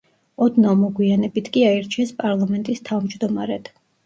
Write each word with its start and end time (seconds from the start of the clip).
ოდნავ 0.45 0.79
მოგვიანებით 0.83 1.51
კი 1.57 1.65
აირჩიეს 1.73 2.15
პარლამენტის 2.23 2.83
თავმჯდომარედ. 2.91 3.73